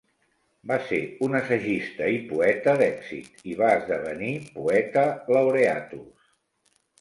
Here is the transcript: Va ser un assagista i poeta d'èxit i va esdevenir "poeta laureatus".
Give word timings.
Va 0.69 0.75
ser 0.85 1.01
un 1.25 1.39
assagista 1.39 2.07
i 2.13 2.17
poeta 2.31 2.73
d'èxit 2.79 3.45
i 3.51 3.59
va 3.59 3.69
esdevenir 3.75 4.33
"poeta 4.57 5.05
laureatus". 5.37 6.35